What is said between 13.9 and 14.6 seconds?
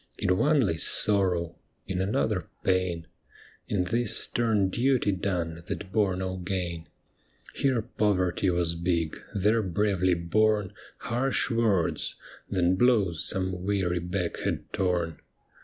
back